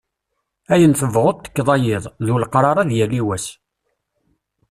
[0.73, 3.45] Ayen tebɣuḍ tekkeḍ ay iḍ, d ulaqrar ad yali wass.